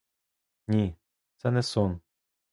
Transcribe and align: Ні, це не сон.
Ні, 0.67 0.95
це 1.35 1.51
не 1.51 1.63
сон. 1.63 2.01